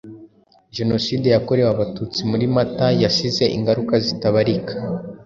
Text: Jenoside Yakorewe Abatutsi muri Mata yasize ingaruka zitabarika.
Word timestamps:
Jenoside 0.75 1.27
Yakorewe 1.35 1.69
Abatutsi 1.73 2.19
muri 2.31 2.45
Mata 2.55 2.87
yasize 3.01 3.43
ingaruka 3.57 3.93
zitabarika. 4.05 4.73